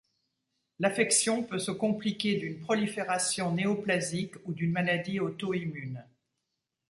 L'affection 0.79 1.43
peut 1.43 1.59
se 1.59 1.69
compliquer 1.69 2.33
d'une 2.33 2.57
prolifération 2.59 3.53
néoplasique 3.53 4.33
ou 4.45 4.51
d'une 4.53 4.71
maladie 4.71 5.19
auto-immune. 5.19 6.03